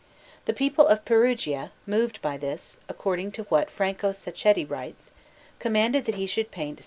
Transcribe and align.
The 0.45 0.53
people 0.53 0.87
of 0.87 1.05
Perugia, 1.05 1.71
moved 1.85 2.23
by 2.23 2.35
this, 2.35 2.79
according 2.89 3.33
to 3.33 3.43
what 3.49 3.69
Franco 3.69 4.13
Sacchetti 4.13 4.65
writes, 4.67 5.11
commanded 5.59 6.05
that 6.05 6.15
he 6.15 6.25
should 6.25 6.49
paint 6.49 6.79
S. 6.79 6.79